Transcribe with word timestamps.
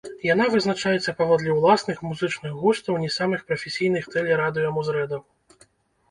Яна 0.33 0.45
вызначаецца 0.51 1.11
паводле 1.19 1.51
ўласных 1.57 1.99
музычных 2.07 2.55
густаў 2.61 2.97
не 3.03 3.09
самых 3.17 3.43
прафесійных 3.51 4.09
тэле-радыё 4.15 4.73
музрэдаў. 4.79 5.21